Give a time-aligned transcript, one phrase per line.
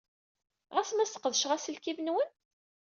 [0.75, 2.29] Ɣas ma sqedceɣ aselkim-nwen?